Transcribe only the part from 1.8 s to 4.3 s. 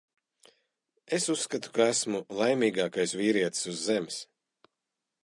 esmu laimīgākais vīrietis uz Zemes.